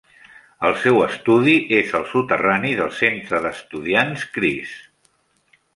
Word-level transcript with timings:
El 0.69 0.71
seu 0.85 0.95
estudi 1.07 1.53
és 1.81 1.93
al 1.99 2.07
soterrani 2.15 2.73
del 2.81 2.91
centre 3.03 3.45
d'estudiants 3.45 4.27
Creese. 4.39 5.11